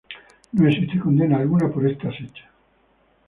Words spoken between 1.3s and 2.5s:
alguna por estos hechos.